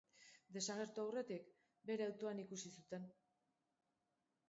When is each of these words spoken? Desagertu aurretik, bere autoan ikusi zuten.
Desagertu 0.55 1.03
aurretik, 1.03 1.53
bere 1.91 2.09
autoan 2.09 2.43
ikusi 2.47 2.75
zuten. 2.75 3.09